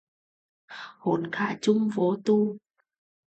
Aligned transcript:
Hốt 0.97 1.19
cả 1.31 1.57
chùm 1.61 1.89
vô 1.89 2.17
tù 2.25 2.57